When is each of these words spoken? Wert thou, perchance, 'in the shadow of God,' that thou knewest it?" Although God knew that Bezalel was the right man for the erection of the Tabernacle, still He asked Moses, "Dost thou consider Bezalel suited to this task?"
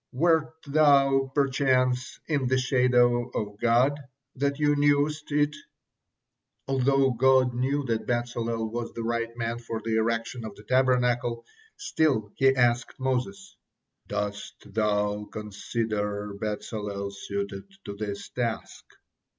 Wert 0.11 0.55
thou, 0.65 1.31
perchance, 1.35 2.19
'in 2.25 2.47
the 2.47 2.57
shadow 2.57 3.29
of 3.29 3.59
God,' 3.59 3.99
that 4.35 4.53
thou 4.59 4.73
knewest 4.73 5.31
it?" 5.31 5.55
Although 6.67 7.11
God 7.11 7.53
knew 7.53 7.83
that 7.85 8.07
Bezalel 8.07 8.71
was 8.71 8.91
the 8.93 9.03
right 9.03 9.29
man 9.37 9.59
for 9.59 9.79
the 9.79 9.97
erection 9.97 10.43
of 10.43 10.55
the 10.55 10.63
Tabernacle, 10.63 11.45
still 11.77 12.31
He 12.37 12.49
asked 12.55 12.99
Moses, 12.99 13.55
"Dost 14.07 14.55
thou 14.73 15.25
consider 15.25 16.33
Bezalel 16.33 17.11
suited 17.11 17.65
to 17.85 17.95
this 17.95 18.29
task?" 18.29 18.83